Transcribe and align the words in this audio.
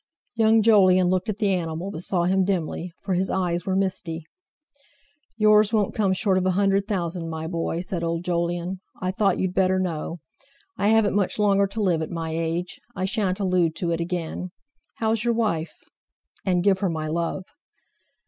Young 0.33 0.63
Jolyon 0.63 1.09
looked 1.09 1.29
at 1.29 1.37
the 1.37 1.53
animal, 1.53 1.91
but 1.91 2.01
saw 2.01 2.23
him 2.23 2.43
dimly, 2.43 2.91
for 3.03 3.13
his 3.13 3.29
eyes 3.29 3.67
were 3.67 3.75
misty. 3.75 4.25
"Yours 5.37 5.73
won't 5.73 5.93
come 5.93 6.11
short 6.13 6.39
of 6.39 6.45
a 6.47 6.57
hundred 6.57 6.87
thousand, 6.87 7.29
my 7.29 7.45
boy," 7.45 7.81
said 7.81 8.03
old 8.03 8.23
Jolyon; 8.23 8.79
"I 8.99 9.11
thought 9.11 9.37
you'd 9.37 9.53
better 9.53 9.77
know. 9.79 10.19
I 10.75 10.87
haven't 10.87 11.13
much 11.13 11.37
longer 11.37 11.67
to 11.67 11.83
live 11.83 12.01
at 12.01 12.09
my 12.09 12.31
age. 12.31 12.79
I 12.95 13.05
shan't 13.05 13.39
allude 13.39 13.75
to 13.75 13.91
it 13.91 14.01
again. 14.01 14.49
How's 14.95 15.23
your 15.23 15.35
wife? 15.35 15.75
And—give 16.47 16.79
her 16.79 16.89
my 16.89 17.07
love." 17.07 17.43